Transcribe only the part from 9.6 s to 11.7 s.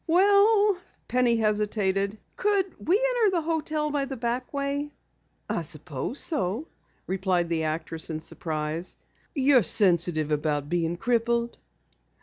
sensitive about being crippled?"